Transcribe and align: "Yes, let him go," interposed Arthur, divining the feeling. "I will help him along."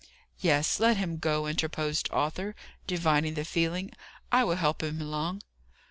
"Yes, 0.39 0.79
let 0.79 0.97
him 0.97 1.17
go," 1.17 1.45
interposed 1.45 2.09
Arthur, 2.11 2.55
divining 2.87 3.35
the 3.35 3.45
feeling. 3.45 3.91
"I 4.31 4.43
will 4.43 4.55
help 4.55 4.81
him 4.81 4.99
along." 4.99 5.43